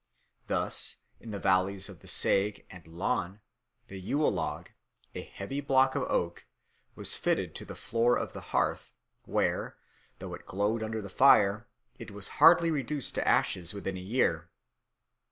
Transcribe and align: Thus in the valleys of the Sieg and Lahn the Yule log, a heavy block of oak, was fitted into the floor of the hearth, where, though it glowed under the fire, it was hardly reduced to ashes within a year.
Thus 0.47 1.01
in 1.19 1.29
the 1.29 1.37
valleys 1.37 1.87
of 1.87 1.99
the 1.99 2.07
Sieg 2.07 2.65
and 2.71 2.87
Lahn 2.87 3.39
the 3.85 3.99
Yule 4.01 4.31
log, 4.31 4.71
a 5.13 5.21
heavy 5.21 5.61
block 5.61 5.93
of 5.93 6.01
oak, 6.09 6.47
was 6.95 7.13
fitted 7.13 7.49
into 7.49 7.65
the 7.65 7.75
floor 7.75 8.17
of 8.17 8.33
the 8.33 8.41
hearth, 8.49 8.93
where, 9.25 9.77
though 10.17 10.33
it 10.33 10.47
glowed 10.47 10.81
under 10.81 11.03
the 11.03 11.09
fire, 11.11 11.67
it 11.99 12.09
was 12.09 12.27
hardly 12.41 12.71
reduced 12.71 13.13
to 13.13 13.27
ashes 13.27 13.75
within 13.75 13.95
a 13.95 13.99
year. 13.99 14.49